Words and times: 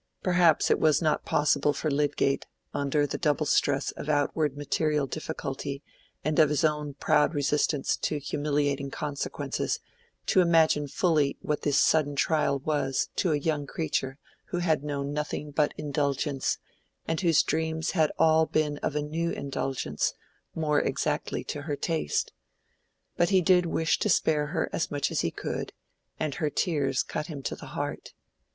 Perhaps 0.23 0.71
it 0.71 0.79
was 0.79 0.99
not 0.99 1.25
possible 1.25 1.73
for 1.73 1.91
Lydgate, 1.91 2.47
under 2.73 3.05
the 3.05 3.19
double 3.19 3.45
stress 3.45 3.91
of 3.91 4.09
outward 4.09 4.57
material 4.57 5.05
difficulty 5.05 5.83
and 6.23 6.39
of 6.39 6.49
his 6.49 6.63
own 6.65 6.95
proud 6.95 7.35
resistance 7.35 7.95
to 7.97 8.17
humiliating 8.17 8.89
consequences, 8.89 9.79
to 10.25 10.41
imagine 10.41 10.87
fully 10.87 11.37
what 11.43 11.61
this 11.61 11.77
sudden 11.77 12.15
trial 12.15 12.57
was 12.57 13.09
to 13.17 13.31
a 13.31 13.37
young 13.37 13.67
creature 13.67 14.17
who 14.45 14.57
had 14.57 14.83
known 14.83 15.13
nothing 15.13 15.51
but 15.51 15.71
indulgence, 15.77 16.57
and 17.07 17.21
whose 17.21 17.43
dreams 17.43 17.91
had 17.91 18.11
all 18.17 18.47
been 18.47 18.79
of 18.79 18.95
new 18.95 19.29
indulgence, 19.29 20.15
more 20.55 20.81
exactly 20.81 21.43
to 21.43 21.61
her 21.61 21.75
taste. 21.75 22.33
But 23.17 23.29
he 23.29 23.39
did 23.41 23.67
wish 23.67 23.99
to 23.99 24.09
spare 24.09 24.47
her 24.47 24.67
as 24.73 24.89
much 24.89 25.11
as 25.11 25.21
he 25.21 25.29
could, 25.29 25.73
and 26.19 26.33
her 26.41 26.49
tears 26.49 27.03
cut 27.03 27.27
him 27.27 27.43
to 27.43 27.55
the 27.55 27.67
heart. 27.77 28.15